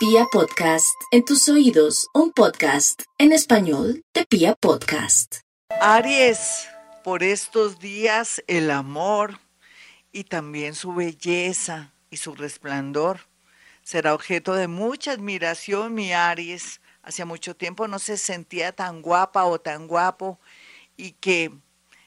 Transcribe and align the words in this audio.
Pia 0.00 0.24
Podcast, 0.32 0.98
en 1.10 1.26
tus 1.26 1.46
oídos, 1.50 2.08
un 2.14 2.32
podcast 2.32 3.02
en 3.18 3.32
español 3.32 4.02
de 4.14 4.24
Pia 4.24 4.54
Podcast. 4.54 5.40
Aries, 5.78 6.70
por 7.04 7.22
estos 7.22 7.80
días 7.80 8.42
el 8.46 8.70
amor 8.70 9.38
y 10.10 10.24
también 10.24 10.74
su 10.74 10.94
belleza 10.94 11.92
y 12.08 12.16
su 12.16 12.34
resplandor 12.34 13.20
será 13.82 14.14
objeto 14.14 14.54
de 14.54 14.68
mucha 14.68 15.12
admiración, 15.12 15.92
mi 15.92 16.14
Aries. 16.14 16.80
Hacía 17.02 17.26
mucho 17.26 17.54
tiempo 17.54 17.86
no 17.86 17.98
se 17.98 18.16
sentía 18.16 18.72
tan 18.72 19.02
guapa 19.02 19.44
o 19.44 19.60
tan 19.60 19.86
guapo 19.86 20.40
y 20.96 21.12
que 21.12 21.52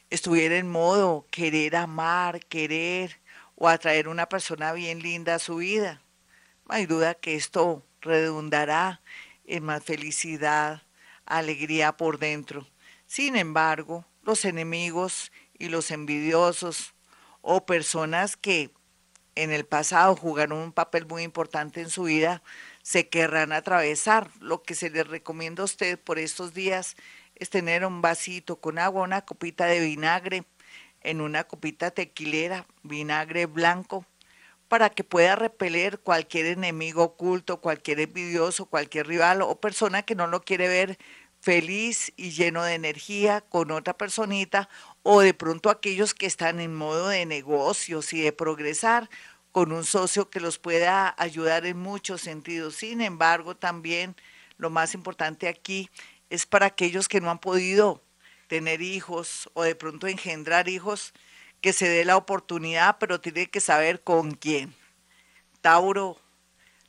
estuviera 0.10 0.57
en 0.57 0.68
modo 0.68 1.28
querer 1.30 1.75
amar, 1.75 2.44
querer 2.48 3.20
o 3.54 3.70
atraer 3.70 4.07
una 4.07 4.28
persona 4.28 4.73
bien 4.73 5.04
linda 5.04 5.36
a 5.36 5.39
su 5.39 5.57
vida. 5.57 6.02
Hay 6.70 6.86
duda 6.86 7.14
que 7.16 7.36
esto 7.36 7.86
redundará 8.02 9.02
en 9.45 9.63
más 9.63 9.84
felicidad, 9.84 10.84
alegría 11.26 11.98
por 11.98 12.20
dentro. 12.20 12.67
Sin 13.05 13.35
embargo, 13.35 14.05
los 14.23 14.45
enemigos 14.45 15.31
y 15.57 15.70
los 15.70 15.91
envidiosos 15.91 16.94
o 17.41 17.66
personas 17.66 18.38
que 18.38 18.71
en 19.35 19.52
el 19.52 19.66
pasado 19.66 20.16
jugaron 20.16 20.59
un 20.59 20.71
papel 20.71 21.05
muy 21.05 21.23
importante 21.23 21.81
en 21.81 21.90
su 21.90 22.04
vida 22.04 22.44
se 22.84 23.09
querrán 23.09 23.52
atravesar. 23.52 24.30
Lo 24.40 24.62
que 24.62 24.76
se 24.76 24.91
les 24.91 25.07
recomienda 25.07 25.63
a 25.63 25.66
usted 25.66 25.99
por 25.99 26.20
estos 26.20 26.54
días 26.54 26.95
es 27.35 27.49
tener 27.49 27.84
un 27.85 28.02
vasito 28.02 28.57
con 28.57 28.77
agua, 28.77 29.04
una 29.04 29.21
copita 29.21 29.66
de 29.66 29.80
vinagre, 29.80 30.43
en 31.02 31.20
una 31.20 31.45
copita 31.45 31.91
tequilera, 31.91 32.68
vinagre 32.84 33.45
blanco, 33.48 34.05
para 34.73 34.90
que 34.90 35.04
pueda 35.04 35.36
repeler 35.36 36.00
cualquier 36.00 36.48
enemigo 36.48 37.04
oculto, 37.04 37.62
cualquier 37.62 38.00
envidioso, 38.00 38.66
cualquier 38.66 39.05
rival 39.05 39.44
o 39.44 39.62
persona 39.62 40.02
que 40.02 40.16
no 40.16 40.26
lo 40.26 40.41
quiere 40.41 40.68
ver 40.68 40.98
feliz 41.41 42.12
y 42.18 42.32
lleno 42.32 42.63
de 42.63 42.74
energía 42.74 43.41
con 43.41 43.70
otra 43.70 43.96
personita 43.96 44.70
o 45.04 45.21
de 45.21 45.35
pronto 45.35 45.70
aquellos 45.70 46.16
que 46.16 46.26
están 46.26 46.60
en 46.60 46.74
modo 46.74 47.10
de 47.10 47.27
negocios 47.27 48.13
y 48.13 48.21
de 48.21 48.32
progresar 48.32 49.12
con 49.51 49.71
un 49.74 49.85
socio 49.85 50.32
que 50.32 50.40
los 50.40 50.57
pueda 50.57 51.13
ayudar 51.20 51.68
en 51.68 51.77
muchos 51.77 52.21
sentidos. 52.21 52.77
Sin 52.77 53.01
embargo, 53.01 53.55
también 53.55 54.16
lo 54.57 54.71
más 54.71 54.96
importante 54.96 55.48
aquí 55.48 55.91
es 56.32 56.48
para 56.48 56.66
aquellos 56.66 57.07
que 57.07 57.21
no 57.21 57.29
han 57.29 57.38
podido 57.38 58.01
tener 58.48 58.82
hijos 58.82 59.51
o 59.54 59.62
de 59.62 59.76
pronto 59.76 60.07
engendrar 60.07 60.68
hijos, 60.68 61.13
que 61.64 61.72
se 61.72 61.88
dé 61.88 62.04
la 62.04 62.18
oportunidad, 62.18 62.98
pero 63.00 63.22
tiene 63.22 63.50
que 63.50 63.62
saber 63.62 64.03
con 64.03 64.34
quién. 64.34 64.75
Tauro. 65.62 66.18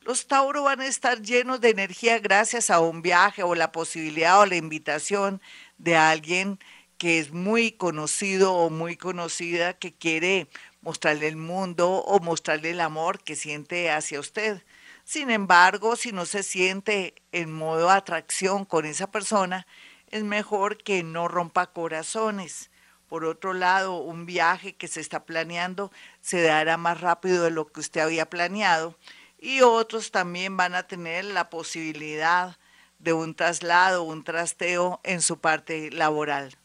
Los 0.01 0.27
Tauro 0.27 0.65
van 0.65 0.81
a 0.81 0.87
estar 0.87 1.23
llenos 1.23 1.61
de 1.61 1.71
energía 1.71 2.19
gracias 2.19 2.71
a 2.71 2.81
un 2.81 3.01
viaje 3.01 3.45
o 3.45 3.55
la 3.55 3.71
posibilidad 3.71 4.41
o 4.41 4.47
la 4.47 4.57
invitación 4.57 5.41
de 5.79 5.95
alguien 5.95 6.59
que 6.99 7.21
es 7.21 7.31
muy 7.31 7.71
conocido 7.71 8.53
o 8.53 8.69
muy 8.69 8.97
conocida 8.97 9.75
que 9.75 9.95
quiere 9.95 10.49
mostrarle 10.81 11.29
el 11.29 11.37
mundo 11.37 11.89
o 11.89 12.19
mostrarle 12.19 12.71
el 12.71 12.81
amor 12.81 13.23
que 13.23 13.37
siente 13.37 13.93
hacia 13.93 14.19
usted. 14.19 14.61
Sin 15.05 15.31
embargo, 15.31 15.95
si 15.95 16.11
no 16.11 16.27
se 16.27 16.43
siente 16.43 17.15
en 17.31 17.53
modo 17.53 17.91
atracción 17.91 18.65
con 18.65 18.87
esa 18.87 19.09
persona, 19.09 19.69
es 20.11 20.25
mejor 20.25 20.79
que 20.79 21.05
no 21.05 21.29
rompa 21.29 21.73
corazones. 21.73 22.71
Por 23.15 23.27
otro 23.27 23.55
lado, 23.55 23.99
un 23.99 24.27
viaje 24.27 24.75
que 24.75 24.89
se 24.89 25.01
está 25.01 25.25
planeando 25.25 25.93
se 26.21 26.43
dará 26.43 26.77
más 26.77 27.01
rápido 27.01 27.45
de 27.45 27.53
lo 27.53 27.65
que 27.69 27.79
usted 27.79 28.01
había 28.01 28.29
planeado 28.29 28.99
y 29.39 29.61
otros 29.61 30.11
también 30.11 30.57
van 30.57 30.75
a 30.75 30.89
tener 30.89 31.25
la 31.25 31.49
posibilidad 31.49 32.59
de 32.99 33.13
un 33.13 33.37
traslado, 33.37 34.03
un 34.03 34.25
trasteo 34.25 35.01
en 35.05 35.23
su 35.23 35.39
parte 35.39 35.93
laboral. 35.93 36.59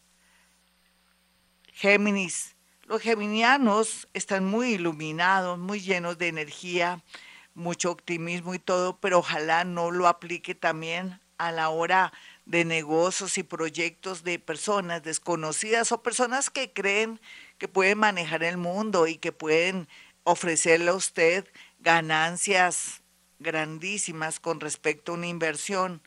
Géminis. 1.72 2.56
Los 2.82 3.04
geminianos 3.04 4.08
están 4.16 4.44
muy 4.44 4.70
iluminados, 4.70 5.60
muy 5.60 5.80
llenos 5.80 6.18
de 6.18 6.30
energía, 6.30 7.04
mucho 7.54 7.92
optimismo 7.92 8.56
y 8.56 8.60
todo, 8.60 8.98
pero 8.98 9.20
ojalá 9.20 9.66
no 9.66 9.92
lo 9.92 10.08
aplique 10.08 10.56
también 10.56 11.20
a 11.38 11.52
la 11.52 11.70
hora 11.70 12.12
de 12.50 12.66
negocios 12.66 13.38
y 13.38 13.44
proyectos 13.44 14.24
de 14.24 14.40
personas 14.40 15.04
desconocidas 15.04 15.92
o 15.92 16.02
personas 16.02 16.50
que 16.50 16.74
creen 16.74 17.22
que 17.60 17.68
pueden 17.68 18.00
manejar 18.00 18.44
el 18.44 18.58
mundo 18.58 19.06
y 19.06 19.18
que 19.18 19.32
pueden 19.32 19.88
ofrecerle 20.24 20.90
a 20.90 20.96
usted 20.96 21.48
ganancias 21.78 23.02
grandísimas 23.38 24.40
con 24.40 24.60
respecto 24.60 25.12
a 25.12 25.16
una 25.16 25.28
inversión. 25.28 26.02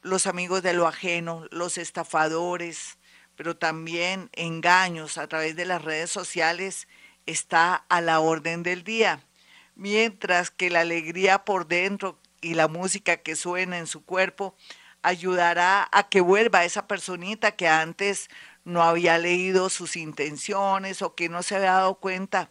Los 0.00 0.26
amigos 0.26 0.62
de 0.62 0.72
lo 0.72 0.88
ajeno, 0.88 1.46
los 1.50 1.76
estafadores, 1.76 2.96
pero 3.36 3.54
también 3.54 4.30
engaños 4.32 5.18
a 5.18 5.28
través 5.28 5.54
de 5.54 5.66
las 5.66 5.82
redes 5.82 6.08
sociales 6.08 6.88
está 7.26 7.74
a 7.90 8.00
la 8.00 8.20
orden 8.20 8.62
del 8.62 8.84
día. 8.84 9.20
Mientras 9.74 10.50
que 10.50 10.70
la 10.70 10.80
alegría 10.80 11.44
por 11.44 11.66
dentro 11.66 12.18
y 12.40 12.54
la 12.54 12.68
música 12.68 13.18
que 13.18 13.36
suena 13.36 13.76
en 13.76 13.86
su 13.86 14.02
cuerpo 14.02 14.56
ayudará 15.04 15.88
a 15.92 16.08
que 16.08 16.20
vuelva 16.20 16.64
esa 16.64 16.88
personita 16.88 17.52
que 17.52 17.68
antes 17.68 18.28
no 18.64 18.82
había 18.82 19.18
leído 19.18 19.68
sus 19.68 19.96
intenciones 19.96 21.02
o 21.02 21.14
que 21.14 21.28
no 21.28 21.42
se 21.42 21.56
había 21.56 21.72
dado 21.72 21.96
cuenta 21.96 22.50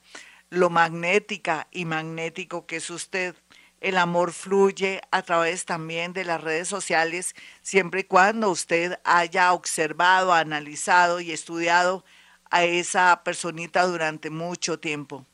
lo 0.49 0.69
magnética 0.69 1.67
y 1.71 1.85
magnético 1.85 2.67
que 2.67 2.77
es 2.77 2.89
usted. 2.89 3.35
El 3.81 3.97
amor 3.97 4.31
fluye 4.31 5.01
a 5.11 5.23
través 5.23 5.65
también 5.65 6.13
de 6.13 6.23
las 6.23 6.41
redes 6.41 6.67
sociales, 6.67 7.35
siempre 7.63 8.01
y 8.01 8.03
cuando 8.05 8.49
usted 8.51 8.99
haya 9.03 9.51
observado, 9.51 10.31
analizado 10.31 11.19
y 11.19 11.31
estudiado 11.31 12.05
a 12.51 12.63
esa 12.63 13.23
personita 13.25 13.83
durante 13.87 14.29
mucho 14.29 14.79
tiempo. 14.79 15.25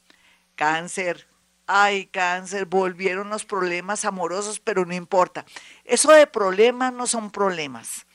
Cáncer, 0.55 1.28
ay, 1.71 2.07
cáncer, 2.07 2.65
volvieron 2.65 3.29
los 3.29 3.45
problemas 3.45 4.03
amorosos, 4.03 4.59
pero 4.59 4.87
no 4.87 4.95
importa. 4.95 5.45
Eso 5.85 6.11
de 6.11 6.25
problemas 6.25 6.91
no 6.91 7.05
son 7.05 7.29
problemas. 7.29 8.07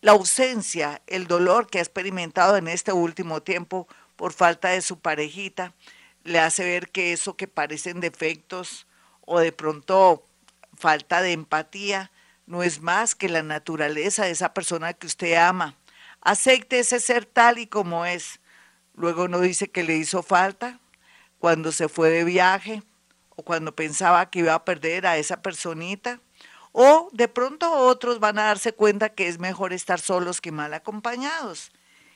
La 0.00 0.10
ausencia, 0.10 1.00
el 1.06 1.28
dolor 1.28 1.68
que 1.68 1.78
ha 1.78 1.82
experimentado 1.82 2.56
en 2.56 2.66
este 2.66 2.92
último 2.92 3.42
tiempo 3.42 3.86
por 4.16 4.32
falta 4.32 4.70
de 4.70 4.82
su 4.82 4.98
parejita, 4.98 5.72
le 6.24 6.40
hace 6.40 6.64
ver 6.64 6.90
que 6.90 7.12
eso 7.12 7.36
que 7.36 7.46
parecen 7.46 8.00
defectos 8.00 8.88
o 9.20 9.38
de 9.38 9.52
pronto 9.52 10.24
falta 10.76 11.22
de 11.22 11.30
empatía 11.30 12.10
no 12.46 12.64
es 12.64 12.80
más 12.80 13.14
que 13.14 13.28
la 13.28 13.44
naturaleza 13.44 14.24
de 14.24 14.32
esa 14.32 14.52
persona 14.52 14.94
que 14.94 15.06
usted 15.06 15.34
ama. 15.34 15.76
Acepte 16.22 16.80
ese 16.80 16.98
ser 16.98 17.24
tal 17.24 17.58
y 17.58 17.68
como 17.68 18.04
es. 18.04 18.40
Luego 18.94 19.28
no 19.28 19.38
dice 19.38 19.68
que 19.70 19.84
le 19.84 19.96
hizo 19.96 20.24
falta 20.24 20.80
cuando 21.38 21.70
se 21.70 21.88
fue 21.88 22.10
de 22.10 22.24
viaje, 22.24 22.82
o 23.36 23.42
cuando 23.42 23.76
pensaba 23.76 24.30
que 24.30 24.40
iba 24.40 24.54
a 24.54 24.64
perder 24.64 25.06
a 25.06 25.18
esa 25.18 25.42
personita, 25.42 26.20
o 26.72 27.08
de 27.12 27.28
pronto 27.28 27.70
otros 27.70 28.20
van 28.20 28.38
a 28.38 28.44
darse 28.44 28.72
cuenta 28.72 29.10
que 29.10 29.28
es 29.28 29.38
mejor 29.38 29.72
estar 29.72 30.00
solos 30.00 30.40
que 30.40 30.52
mal 30.52 30.74
acompañados. 30.74 31.70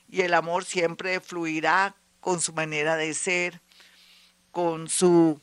Y 0.08 0.22
el 0.22 0.34
amor 0.34 0.64
siempre 0.64 1.20
fluirá 1.20 1.94
con 2.20 2.40
su 2.40 2.52
manera 2.52 2.96
de 2.96 3.14
ser, 3.14 3.62
con 4.50 4.88
su 4.88 5.40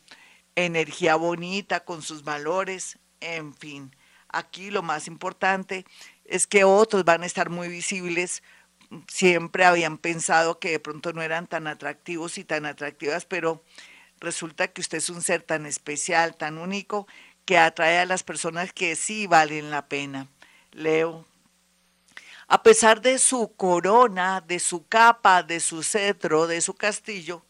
energía 0.55 1.15
bonita, 1.15 1.79
con 1.79 2.01
sus 2.01 2.23
valores, 2.23 2.99
en 3.19 3.53
fin. 3.53 3.95
Aquí 4.29 4.71
lo 4.71 4.83
más 4.83 5.07
importante 5.07 5.85
es 6.25 6.45
que 6.47 6.63
otros 6.63 7.05
van 7.05 7.23
a 7.23 7.25
estar 7.25 7.49
muy 7.49 7.69
visibles. 7.69 8.43
Siempre 9.07 9.65
habían 9.65 9.97
pensado 9.97 10.59
que 10.59 10.71
de 10.71 10.79
pronto 10.79 11.13
no 11.13 11.21
eran 11.21 11.47
tan 11.47 11.67
atractivos 11.67 12.37
y 12.37 12.43
tan 12.43 12.65
atractivas, 12.65 13.25
pero 13.25 13.63
resulta 14.19 14.67
que 14.67 14.81
usted 14.81 14.97
es 14.99 15.09
un 15.09 15.21
ser 15.21 15.41
tan 15.41 15.65
especial, 15.65 16.35
tan 16.35 16.57
único, 16.57 17.07
que 17.45 17.57
atrae 17.57 17.99
a 17.99 18.05
las 18.05 18.23
personas 18.23 18.73
que 18.73 18.95
sí 18.95 19.27
valen 19.27 19.71
la 19.71 19.87
pena. 19.87 20.27
Leo. 20.71 21.25
A 22.47 22.63
pesar 22.63 23.01
de 23.01 23.19
su 23.19 23.53
corona, 23.55 24.41
de 24.41 24.59
su 24.59 24.87
capa, 24.87 25.43
de 25.43 25.59
su 25.59 25.83
cetro, 25.83 26.47
de 26.47 26.61
su 26.61 26.73
castillo, 26.73 27.43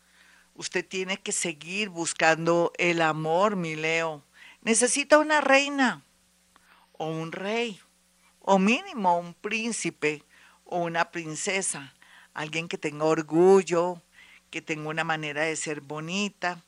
usted 0.55 0.85
tiene 0.85 1.17
que 1.17 1.31
seguir 1.31 1.89
buscando 1.89 2.71
el 2.77 3.01
amor, 3.01 3.55
mi 3.55 3.75
Leo. 3.75 4.23
Necesita 4.61 5.17
una 5.19 5.41
reina 5.41 6.03
o 6.93 7.07
un 7.07 7.31
rey, 7.31 7.79
o 8.41 8.59
mínimo 8.59 9.17
un 9.19 9.33
príncipe 9.33 10.23
o 10.65 10.79
una 10.79 11.11
princesa, 11.11 11.93
alguien 12.33 12.67
que 12.67 12.77
tenga 12.77 13.05
orgullo, 13.05 14.01
que 14.49 14.61
tenga 14.61 14.89
una 14.89 15.03
manera 15.03 15.43
de 15.43 15.55
ser 15.55 15.81
bonita, 15.81 16.63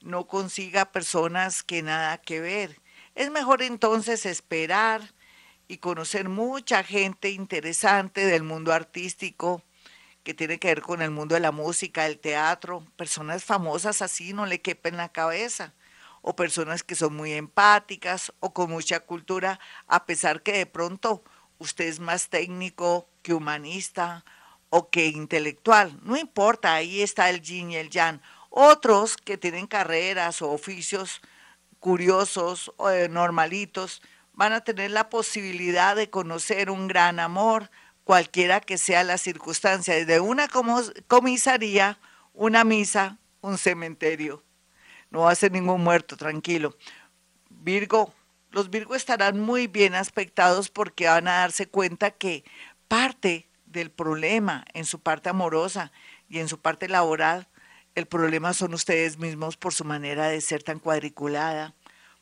no 0.00 0.26
consiga 0.26 0.92
personas 0.92 1.62
que 1.62 1.82
nada 1.82 2.18
que 2.18 2.40
ver. 2.40 2.80
Es 3.14 3.30
mejor 3.30 3.62
entonces 3.62 4.26
esperar 4.26 5.12
y 5.66 5.78
conocer 5.78 6.28
mucha 6.28 6.82
gente 6.82 7.30
interesante 7.30 8.24
del 8.24 8.42
mundo 8.42 8.72
artístico 8.72 9.62
que 10.22 10.34
tiene 10.34 10.58
que 10.58 10.68
ver 10.68 10.82
con 10.82 11.02
el 11.02 11.10
mundo 11.10 11.34
de 11.34 11.40
la 11.40 11.52
música, 11.52 12.06
el 12.06 12.18
teatro, 12.18 12.84
personas 12.96 13.44
famosas 13.44 14.02
así 14.02 14.32
no 14.32 14.46
le 14.46 14.60
quepen 14.60 14.96
la 14.96 15.10
cabeza. 15.10 15.74
o 16.20 16.34
personas 16.34 16.82
que 16.82 16.96
son 16.96 17.14
muy 17.14 17.32
empáticas 17.32 18.32
o 18.40 18.52
con 18.52 18.70
mucha 18.70 19.00
cultura, 19.00 19.60
a 19.86 20.04
pesar 20.04 20.42
que 20.42 20.52
de 20.52 20.66
pronto 20.66 21.22
usted 21.58 21.86
es 21.86 22.00
más 22.00 22.28
técnico 22.28 23.08
que 23.22 23.32
humanista 23.32 24.24
o 24.70 24.90
que 24.90 25.06
intelectual. 25.06 25.98
No 26.02 26.16
importa, 26.16 26.74
ahí 26.74 27.02
está 27.02 27.30
el 27.30 27.40
yin 27.42 27.70
y 27.70 27.76
el 27.76 27.90
yang. 27.90 28.20
Otros 28.50 29.16
que 29.16 29.38
tienen 29.38 29.66
carreras 29.66 30.42
o 30.42 30.50
oficios 30.50 31.20
curiosos 31.78 32.72
o 32.76 32.90
eh, 32.90 33.08
normalitos 33.08 34.02
van 34.32 34.52
a 34.52 34.60
tener 34.60 34.90
la 34.90 35.10
posibilidad 35.10 35.96
de 35.96 36.10
conocer 36.10 36.70
un 36.70 36.86
gran 36.86 37.18
amor, 37.18 37.70
cualquiera 38.04 38.60
que 38.60 38.78
sea 38.78 39.04
la 39.04 39.18
circunstancia, 39.18 39.94
desde 39.94 40.20
una 40.20 40.48
comisaría, 41.08 41.98
una 42.34 42.64
misa, 42.64 43.18
un 43.40 43.58
cementerio. 43.58 44.44
No 45.10 45.22
va 45.22 45.32
a 45.32 45.34
ser 45.34 45.52
ningún 45.52 45.82
muerto, 45.82 46.16
tranquilo. 46.16 46.76
Virgo, 47.50 48.14
los 48.50 48.70
Virgo 48.70 48.94
estarán 48.94 49.40
muy 49.40 49.66
bien 49.66 49.94
aspectados 49.94 50.70
porque 50.70 51.06
van 51.06 51.26
a 51.28 51.38
darse 51.38 51.66
cuenta 51.66 52.12
que 52.12 52.44
parte 52.86 53.47
del 53.70 53.90
problema 53.90 54.64
en 54.74 54.84
su 54.84 55.00
parte 55.00 55.28
amorosa 55.28 55.92
y 56.28 56.38
en 56.38 56.48
su 56.48 56.60
parte 56.60 56.88
laboral, 56.88 57.48
el 57.94 58.06
problema 58.06 58.54
son 58.54 58.74
ustedes 58.74 59.18
mismos 59.18 59.56
por 59.56 59.74
su 59.74 59.84
manera 59.84 60.28
de 60.28 60.40
ser 60.40 60.62
tan 60.62 60.78
cuadriculada, 60.78 61.74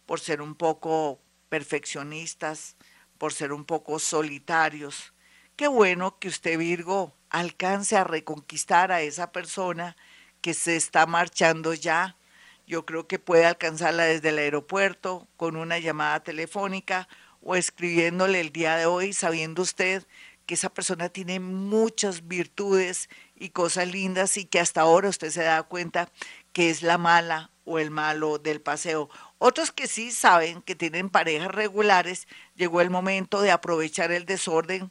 por 0.06 0.20
ser 0.20 0.40
un 0.40 0.54
poco 0.54 1.20
perfeccionistas, 1.48 2.76
por 3.18 3.32
ser 3.32 3.52
un 3.52 3.64
poco 3.64 3.98
solitarios 3.98 5.12
Qué 5.56 5.68
bueno 5.68 6.18
que 6.18 6.28
usted, 6.28 6.58
Virgo, 6.58 7.16
alcance 7.30 7.96
a 7.96 8.04
reconquistar 8.04 8.92
a 8.92 9.00
esa 9.00 9.32
persona 9.32 9.96
que 10.42 10.52
se 10.52 10.76
está 10.76 11.06
marchando 11.06 11.72
ya. 11.72 12.18
Yo 12.66 12.84
creo 12.84 13.06
que 13.06 13.18
puede 13.18 13.46
alcanzarla 13.46 14.04
desde 14.04 14.28
el 14.28 14.38
aeropuerto 14.38 15.26
con 15.38 15.56
una 15.56 15.78
llamada 15.78 16.20
telefónica 16.22 17.08
o 17.40 17.56
escribiéndole 17.56 18.40
el 18.40 18.52
día 18.52 18.76
de 18.76 18.84
hoy, 18.84 19.14
sabiendo 19.14 19.62
usted 19.62 20.06
que 20.46 20.54
esa 20.54 20.70
persona 20.70 21.08
tiene 21.08 21.40
muchas 21.40 22.26
virtudes 22.28 23.08
y 23.34 23.50
cosas 23.50 23.88
lindas 23.88 24.36
y 24.36 24.44
que 24.44 24.60
hasta 24.60 24.80
ahora 24.80 25.08
usted 25.08 25.30
se 25.30 25.42
da 25.42 25.62
cuenta 25.64 26.08
que 26.52 26.70
es 26.70 26.82
la 26.82 26.98
mala 26.98 27.50
o 27.64 27.78
el 27.78 27.90
malo 27.90 28.38
del 28.38 28.60
paseo. 28.60 29.10
Otros 29.38 29.72
que 29.72 29.88
sí 29.88 30.12
saben 30.12 30.62
que 30.62 30.76
tienen 30.76 31.10
parejas 31.10 31.48
regulares, 31.48 32.28
llegó 32.54 32.80
el 32.80 32.90
momento 32.90 33.42
de 33.42 33.50
aprovechar 33.50 34.12
el 34.12 34.24
desorden 34.24 34.90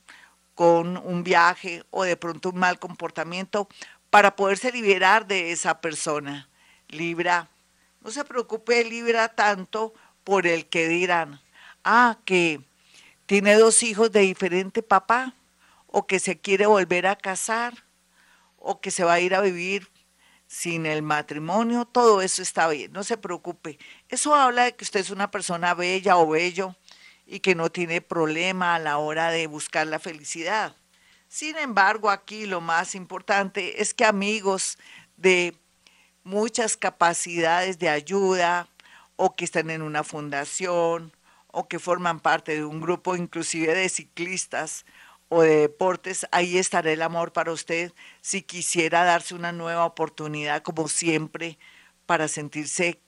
con 0.54 0.98
un 0.98 1.24
viaje 1.24 1.84
o 1.90 2.04
de 2.04 2.18
pronto 2.18 2.50
un 2.50 2.60
mal 2.60 2.78
comportamiento 2.78 3.68
para 4.10 4.36
poderse 4.36 4.72
liberar 4.72 5.26
de 5.26 5.52
esa 5.52 5.82
persona. 5.82 6.50
Libra, 6.90 7.50
no 8.02 8.12
se 8.12 8.24
preocupe 8.24 8.84
Libra 8.84 9.30
tanto 9.30 9.94
por 10.24 10.48
el 10.48 10.68
que 10.68 10.88
dirán, 10.88 11.42
ah, 11.84 12.18
que 12.26 12.62
tiene 13.26 13.56
dos 13.56 13.84
hijos 13.84 14.12
de 14.12 14.22
diferente 14.22 14.84
papá, 14.84 15.34
o 15.98 16.08
que 16.08 16.20
se 16.20 16.42
quiere 16.42 16.66
volver 16.66 17.08
a 17.08 17.16
casar, 17.16 17.86
o 18.58 18.82
que 18.82 18.92
se 18.92 19.06
va 19.06 19.14
a 19.14 19.22
ir 19.22 19.34
a 19.34 19.40
vivir 19.40 19.90
sin 20.46 20.86
el 20.86 21.02
matrimonio, 21.02 21.86
todo 21.86 22.22
eso 22.22 22.42
está 22.42 22.68
bien, 22.68 22.92
no 22.92 23.06
se 23.06 23.16
preocupe. 23.16 23.80
Eso 24.10 24.36
habla 24.36 24.66
de 24.66 24.76
que 24.76 24.84
usted 24.84 25.00
es 25.00 25.10
una 25.10 25.32
persona 25.32 25.74
bella 25.74 26.18
o 26.18 26.28
bello, 26.28 26.76
y 27.26 27.40
que 27.40 27.56
no 27.56 27.72
tiene 27.72 28.02
problema 28.02 28.76
a 28.76 28.80
la 28.80 28.98
hora 28.98 29.30
de 29.30 29.48
buscar 29.48 29.88
la 29.88 30.00
felicidad. 30.00 30.76
Sin 31.30 31.56
embargo, 31.56 32.10
aquí 32.10 32.46
lo 32.46 32.60
más 32.60 32.94
importante 32.94 33.82
es 33.82 33.94
que 33.94 34.04
amigos 34.04 34.78
de 35.16 35.56
muchas 36.26 36.76
capacidades 36.76 37.80
de 37.80 37.88
ayuda 37.88 38.68
o 39.16 39.34
que 39.34 39.46
están 39.46 39.70
en 39.70 39.82
una 39.82 40.04
fundación 40.04 41.14
o 41.48 41.70
que 41.70 41.80
forman 41.80 42.20
parte 42.20 42.56
de 42.56 42.66
un 42.66 42.82
grupo 42.82 43.16
inclusive 43.16 43.74
de 43.74 43.88
ciclistas 43.88 44.86
o 45.36 45.42
de 45.42 45.58
deportes, 45.58 46.26
ahí 46.32 46.58
estará 46.58 46.94
el 46.94 47.02
amor 47.02 47.34
para 47.34 47.52
usted 47.52 47.92
si 48.22 48.42
quisiera 48.42 49.04
darse 49.04 49.36
una 49.36 49.52
nueva 49.52 49.84
oportunidad 49.84 50.64
como 50.64 50.88
siempre 50.88 51.58
para 52.06 52.30
sentirse 52.30 53.02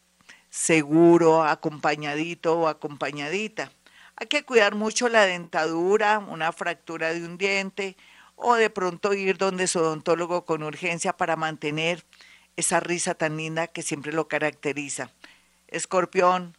seguro, 0.49 1.45
acompañadito 1.45 2.59
o 2.59 2.67
acompañadita. 2.67 3.71
Hay 4.17 4.27
que 4.27 4.43
cuidar 4.43 4.75
mucho 4.75 5.07
la 5.07 5.25
dentadura, 5.25 6.19
una 6.19 6.51
fractura 6.51 7.13
de 7.13 7.23
un 7.23 7.37
diente 7.37 7.95
o 8.35 8.55
de 8.55 8.69
pronto 8.69 9.13
ir 9.13 9.37
donde 9.37 9.65
su 9.65 9.79
odontólogo 9.79 10.43
con 10.43 10.63
urgencia 10.63 11.15
para 11.15 11.37
mantener 11.37 12.03
esa 12.57 12.81
risa 12.81 13.13
tan 13.13 13.37
linda 13.37 13.67
que 13.67 13.83
siempre 13.83 14.11
lo 14.11 14.27
caracteriza. 14.27 15.11
Escorpión, 15.69 16.57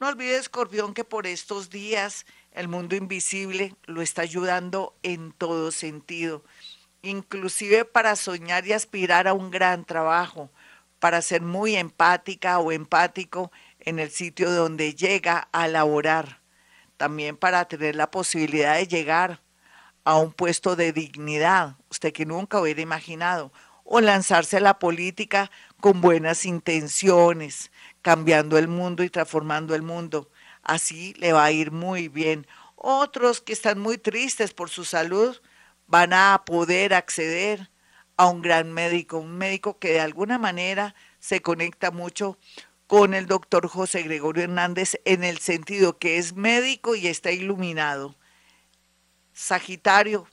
no 0.00 0.08
olvide 0.08 0.38
Escorpión 0.38 0.92
que 0.92 1.04
por 1.04 1.28
estos 1.28 1.70
días 1.70 2.26
el 2.54 2.68
mundo 2.68 2.96
invisible 2.96 3.74
lo 3.84 4.00
está 4.00 4.22
ayudando 4.22 4.96
en 5.02 5.32
todo 5.32 5.70
sentido, 5.70 6.42
inclusive 7.02 7.84
para 7.84 8.16
soñar 8.16 8.66
y 8.66 8.72
aspirar 8.72 9.28
a 9.28 9.34
un 9.34 9.50
gran 9.50 9.84
trabajo, 9.84 10.50
para 10.98 11.20
ser 11.20 11.42
muy 11.42 11.76
empática 11.76 12.58
o 12.58 12.72
empático 12.72 13.52
en 13.80 13.98
el 13.98 14.10
sitio 14.10 14.50
donde 14.50 14.94
llega 14.94 15.48
a 15.52 15.68
laborar 15.68 16.44
también 16.96 17.36
para 17.36 17.64
tener 17.66 17.96
la 17.96 18.10
posibilidad 18.10 18.76
de 18.76 18.86
llegar 18.86 19.40
a 20.04 20.16
un 20.16 20.32
puesto 20.32 20.76
de 20.76 20.92
dignidad, 20.92 21.76
usted 21.90 22.12
que 22.12 22.26
nunca 22.26 22.60
hubiera 22.60 22.80
imaginado, 22.80 23.52
o 23.84 24.00
lanzarse 24.00 24.56
a 24.58 24.60
la 24.60 24.78
política 24.78 25.50
con 25.80 26.00
buenas 26.00 26.46
intenciones, 26.46 27.70
cambiando 28.02 28.58
el 28.58 28.68
mundo 28.68 29.02
y 29.02 29.10
transformando 29.10 29.74
el 29.74 29.82
mundo. 29.82 30.30
Así 30.64 31.14
le 31.18 31.32
va 31.32 31.44
a 31.44 31.52
ir 31.52 31.70
muy 31.70 32.08
bien. 32.08 32.46
Otros 32.74 33.40
que 33.40 33.52
están 33.52 33.78
muy 33.78 33.98
tristes 33.98 34.52
por 34.54 34.70
su 34.70 34.84
salud 34.84 35.36
van 35.86 36.12
a 36.14 36.42
poder 36.46 36.94
acceder 36.94 37.70
a 38.16 38.26
un 38.28 38.40
gran 38.42 38.72
médico, 38.72 39.18
un 39.18 39.36
médico 39.36 39.78
que 39.78 39.92
de 39.92 40.00
alguna 40.00 40.38
manera 40.38 40.94
se 41.18 41.42
conecta 41.42 41.90
mucho 41.90 42.38
con 42.86 43.12
el 43.12 43.26
doctor 43.26 43.68
José 43.68 44.02
Gregorio 44.02 44.44
Hernández 44.44 45.00
en 45.04 45.22
el 45.24 45.38
sentido 45.38 45.98
que 45.98 46.16
es 46.18 46.34
médico 46.34 46.94
y 46.94 47.08
está 47.08 47.30
iluminado. 47.30 48.14
Sagitario, 49.34 50.26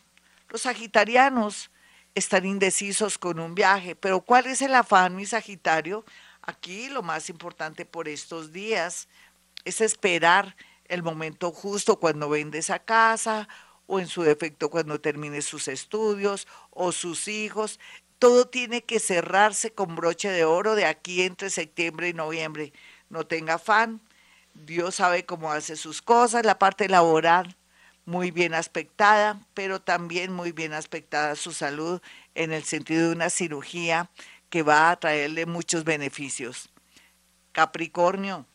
los 0.49 0.61
sagitarianos 0.61 1.71
están 2.15 2.45
indecisos 2.45 3.17
con 3.17 3.39
un 3.39 3.55
viaje, 3.55 3.95
pero 3.95 4.21
¿cuál 4.21 4.45
es 4.45 4.61
el 4.61 4.75
afán, 4.75 5.15
mi 5.15 5.25
Sagitario? 5.25 6.05
Aquí 6.41 6.89
lo 6.89 7.01
más 7.01 7.29
importante 7.29 7.85
por 7.85 8.07
estos 8.07 8.51
días 8.51 9.07
es 9.65 9.81
esperar 9.81 10.55
el 10.85 11.03
momento 11.03 11.51
justo 11.51 11.99
cuando 11.99 12.29
vende 12.29 12.59
esa 12.59 12.79
casa 12.79 13.47
o 13.87 13.99
en 13.99 14.07
su 14.07 14.23
defecto 14.23 14.69
cuando 14.69 14.99
termine 14.99 15.41
sus 15.41 15.67
estudios 15.67 16.47
o 16.69 16.91
sus 16.91 17.27
hijos 17.27 17.79
todo 18.21 18.45
tiene 18.45 18.83
que 18.83 18.99
cerrarse 18.99 19.73
con 19.73 19.95
broche 19.95 20.29
de 20.29 20.45
oro 20.45 20.75
de 20.75 20.85
aquí 20.85 21.23
entre 21.23 21.49
septiembre 21.49 22.07
y 22.07 22.13
noviembre. 22.13 22.71
No 23.09 23.25
tenga 23.25 23.55
afán, 23.55 23.99
Dios 24.53 24.93
sabe 24.93 25.25
cómo 25.25 25.51
hace 25.51 25.75
sus 25.75 26.03
cosas, 26.03 26.45
la 26.45 26.59
parte 26.59 26.87
laboral 26.87 27.57
muy 28.05 28.29
bien 28.29 28.53
aspectada, 28.53 29.39
pero 29.55 29.81
también 29.81 30.31
muy 30.31 30.51
bien 30.51 30.73
aspectada 30.73 31.35
su 31.35 31.51
salud 31.51 31.99
en 32.35 32.51
el 32.51 32.63
sentido 32.63 33.07
de 33.07 33.15
una 33.15 33.31
cirugía 33.31 34.11
que 34.51 34.61
va 34.61 34.91
a 34.91 34.99
traerle 34.99 35.47
muchos 35.47 35.83
beneficios. 35.83 36.69
Capricornio. 37.53 38.45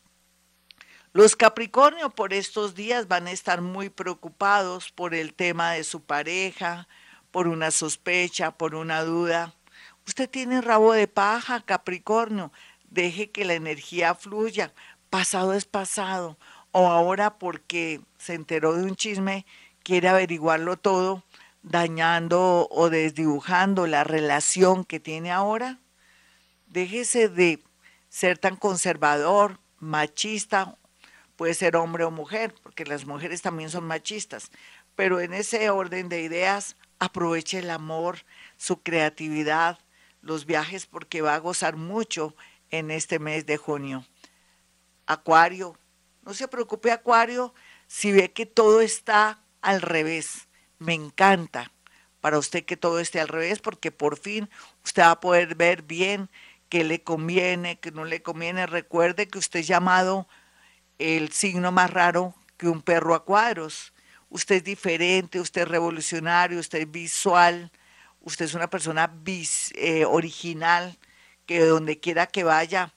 Los 1.17 1.35
Capricornio 1.35 2.11
por 2.11 2.35
estos 2.35 2.75
días 2.75 3.09
van 3.09 3.27
a 3.27 3.31
estar 3.31 3.63
muy 3.63 3.89
preocupados 3.89 4.93
por 4.93 5.15
el 5.15 5.33
tema 5.33 5.73
de 5.73 5.83
su 5.83 6.03
pareja, 6.03 6.89
por 7.31 7.49
una 7.49 7.71
sospecha, 7.71 8.51
por 8.51 8.75
una 8.75 9.03
duda. 9.03 9.55
Usted 10.07 10.29
tiene 10.29 10.61
rabo 10.61 10.93
de 10.93 11.09
paja, 11.09 11.63
Capricornio. 11.63 12.53
Deje 12.91 13.31
que 13.31 13.47
la 13.47 13.55
energía 13.55 14.15
fluya. 14.15 14.75
Pasado 15.09 15.55
es 15.55 15.65
pasado. 15.65 16.37
O 16.71 16.87
ahora 16.89 17.39
porque 17.39 18.03
se 18.19 18.35
enteró 18.35 18.75
de 18.75 18.85
un 18.85 18.95
chisme, 18.95 19.47
quiere 19.83 20.09
averiguarlo 20.09 20.77
todo, 20.77 21.25
dañando 21.63 22.69
o 22.71 22.91
desdibujando 22.91 23.87
la 23.87 24.05
relación 24.05 24.85
que 24.85 25.01
tiene 25.01 25.33
ahora. 25.33 25.79
Déjese 26.67 27.31
de 27.31 27.65
ser 28.11 28.37
tan 28.37 28.57
conservador, 28.57 29.61
machista, 29.79 30.77
puede 31.37 31.55
ser 31.55 31.77
hombre 31.77 32.05
o 32.05 32.11
mujer, 32.11 32.55
porque 32.63 32.85
las 32.85 33.07
mujeres 33.07 33.43
también 33.43 33.71
son 33.71 33.85
machistas, 33.85 34.51
pero 34.95 35.21
en 35.21 35.35
ese 35.35 35.71
orden 35.71 36.09
de 36.09 36.23
ideas, 36.23 36.77
aproveche 36.99 37.59
el 37.59 37.71
amor, 37.71 38.19
su 38.57 38.83
creatividad, 38.83 39.79
los 40.23 40.47
viajes 40.47 40.87
porque 40.87 41.23
va 41.23 41.35
a 41.35 41.41
gozar 41.41 41.77
mucho 41.77 42.35
en 42.71 42.91
este 42.91 43.19
mes 43.19 43.47
de 43.47 43.57
junio. 43.59 44.07
Acuario, 45.07 45.79
no 46.23 46.35
se 46.35 46.49
preocupe 46.49 46.91
Acuario 46.91 47.55
si 47.87 48.11
ve 48.11 48.33
que 48.33 48.47
todo 48.47 48.81
está 48.81 49.41
al 49.61 49.83
revés. 49.83 50.49
Me 50.79 50.95
encanta 50.95 51.71
para 52.21 52.39
usted 52.39 52.65
que 52.65 52.77
todo 52.77 52.99
esté 52.99 53.21
al 53.21 53.29
revés 53.29 53.61
porque 53.61 53.93
por 53.93 54.19
fin 54.19 54.51
usted 54.85 55.03
va 55.03 55.13
a 55.13 55.21
poder 55.21 55.55
ver 55.55 55.83
bien 55.83 56.29
qué 56.69 56.83
le 56.83 57.03
conviene, 57.03 57.79
qué 57.79 57.93
no 57.93 58.05
le 58.05 58.23
conviene. 58.23 58.67
Recuerde 58.67 59.29
que 59.29 59.39
usted 59.39 59.61
es 59.61 59.69
llamado 59.69 60.27
el 60.99 61.33
signo 61.33 61.73
más 61.73 61.91
raro 61.91 62.35
que 62.57 62.69
un 62.69 62.83
perro 62.83 63.15
a 63.15 63.25
cuadros. 63.25 63.93
Usted 64.29 64.57
es 64.57 64.65
diferente, 64.65 65.41
usted 65.41 65.63
es 65.63 65.69
revolucionario, 65.69 66.59
usted 66.59 66.81
es 66.81 66.91
visual, 66.91 67.71
usted 68.21 68.47
es 68.47 68.55
una 68.55 68.69
persona 68.69 69.13
eh, 69.75 70.05
original 70.05 70.99
que 71.47 71.61
donde 71.61 72.01
quiera 72.01 72.27
que 72.27 72.45
vaya 72.45 72.93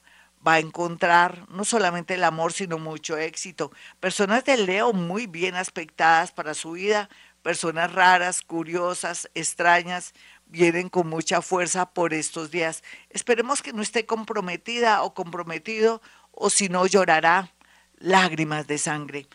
va 0.46 0.54
a 0.54 0.58
encontrar 0.58 1.46
no 1.50 1.64
solamente 1.64 2.14
el 2.14 2.24
amor, 2.24 2.52
sino 2.52 2.78
mucho 2.78 3.16
éxito. 3.16 3.70
Personas 4.00 4.44
de 4.44 4.56
Leo 4.56 4.92
muy 4.92 5.26
bien 5.26 5.54
aspectadas 5.54 6.32
para 6.32 6.54
su 6.54 6.72
vida, 6.72 7.08
personas 7.42 7.92
raras, 7.92 8.42
curiosas, 8.42 9.30
extrañas, 9.34 10.14
vienen 10.46 10.88
con 10.88 11.08
mucha 11.08 11.42
fuerza 11.42 11.90
por 11.90 12.14
estos 12.14 12.50
días. 12.50 12.82
Esperemos 13.10 13.62
que 13.62 13.72
no 13.72 13.82
esté 13.82 14.06
comprometida 14.06 15.02
o 15.02 15.14
comprometido, 15.14 16.02
o 16.32 16.50
si 16.50 16.68
no 16.68 16.86
llorará 16.86 17.52
lágrimas 18.00 18.66
de 18.66 18.78
sangre. 18.78 19.28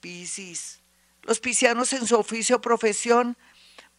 Piscis. 0.00 0.80
Los 1.22 1.40
piscianos 1.40 1.92
en 1.92 2.06
su 2.06 2.16
oficio 2.16 2.56
o 2.56 2.60
profesión 2.60 3.36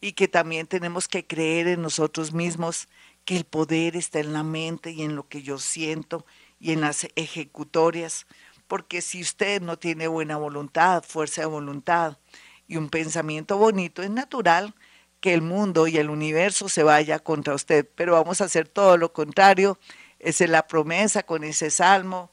y 0.00 0.12
que 0.12 0.28
también 0.28 0.66
tenemos 0.66 1.06
que 1.06 1.26
creer 1.26 1.68
en 1.68 1.80
nosotros 1.80 2.32
mismos 2.32 2.88
que 3.24 3.36
el 3.36 3.44
poder 3.44 3.96
está 3.96 4.18
en 4.18 4.32
la 4.32 4.42
mente 4.42 4.90
y 4.90 5.02
en 5.02 5.14
lo 5.14 5.28
que 5.28 5.42
yo 5.42 5.58
siento 5.58 6.26
y 6.58 6.72
en 6.72 6.80
las 6.80 7.06
ejecutorias, 7.14 8.26
porque 8.66 9.00
si 9.00 9.20
usted 9.20 9.62
no 9.62 9.78
tiene 9.78 10.08
buena 10.08 10.36
voluntad, 10.36 11.04
fuerza 11.04 11.42
de 11.42 11.46
voluntad 11.46 12.18
y 12.66 12.76
un 12.76 12.88
pensamiento 12.88 13.58
bonito, 13.58 14.02
es 14.02 14.10
natural 14.10 14.74
que 15.22 15.32
el 15.32 15.40
mundo 15.40 15.86
y 15.86 15.96
el 15.98 16.10
universo 16.10 16.68
se 16.68 16.82
vaya 16.82 17.20
contra 17.20 17.54
usted, 17.54 17.88
pero 17.94 18.14
vamos 18.14 18.40
a 18.40 18.46
hacer 18.46 18.66
todo 18.66 18.96
lo 18.96 19.12
contrario, 19.12 19.78
esa 20.18 20.42
es 20.44 20.50
la 20.50 20.66
promesa 20.66 21.22
con 21.22 21.44
ese 21.44 21.70
salmo, 21.70 22.32